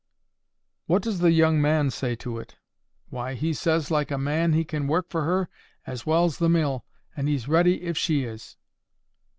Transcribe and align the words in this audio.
"What 0.87 1.03
does 1.03 1.19
the 1.19 1.31
young 1.31 1.61
man 1.61 1.91
say 1.91 2.15
to 2.15 2.39
it?" 2.39 2.55
"Why, 3.09 3.35
he 3.35 3.53
says, 3.53 3.91
like 3.91 4.09
a 4.09 4.17
man, 4.17 4.53
he 4.53 4.65
can 4.65 4.87
work 4.87 5.11
for 5.11 5.25
her 5.25 5.47
as 5.85 6.07
well's 6.07 6.39
the 6.39 6.49
mill, 6.49 6.85
and 7.15 7.27
he's 7.29 7.47
ready, 7.47 7.83
if 7.83 7.99
she 7.99 8.23
is." 8.23 8.57